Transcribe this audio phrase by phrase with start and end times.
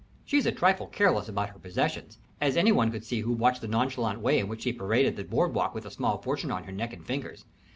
[0.25, 3.67] She's a trifle careless about her possessions, as any one could see who watched the
[3.67, 6.71] nonchalant way in which she paraded the board walk with a small fortune on her
[6.71, 7.45] neck and fingers.